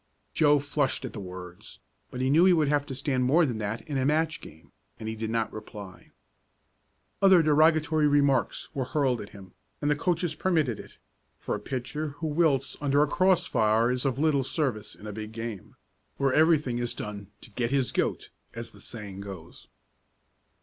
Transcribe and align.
Joe 0.33 0.57
flushed 0.57 1.05
at 1.05 1.13
the 1.13 1.19
words, 1.19 1.77
but 2.09 2.21
he 2.21 2.31
knew 2.31 2.45
he 2.45 2.53
would 2.53 2.69
have 2.69 2.87
to 2.87 2.95
stand 2.95 3.23
more 3.23 3.45
than 3.45 3.59
that 3.59 3.81
in 3.81 3.99
a 3.99 4.03
match 4.07 4.41
game, 4.41 4.71
and 4.99 5.07
he 5.07 5.15
did 5.15 5.29
not 5.29 5.53
reply. 5.53 6.09
Other 7.21 7.43
derogatory 7.43 8.07
remarks 8.07 8.73
were 8.73 8.83
hurled 8.85 9.21
at 9.21 9.29
him, 9.29 9.53
and 9.79 9.91
the 9.91 9.95
coaches 9.95 10.33
permitted 10.33 10.79
it, 10.79 10.97
for 11.37 11.53
a 11.53 11.59
pitcher 11.59 12.15
who 12.17 12.25
wilts 12.25 12.75
under 12.81 13.03
a 13.03 13.07
cross 13.07 13.45
fire 13.45 13.91
is 13.91 14.03
of 14.03 14.17
little 14.17 14.43
service 14.43 14.95
in 14.95 15.05
a 15.05 15.13
big 15.13 15.33
game, 15.33 15.75
where 16.17 16.33
everything 16.33 16.79
is 16.79 16.95
done 16.95 17.27
to 17.41 17.51
"get 17.51 17.69
his 17.69 17.91
goat," 17.91 18.31
as 18.55 18.71
the 18.71 18.81
saying 18.81 19.19
goes. 19.21 19.67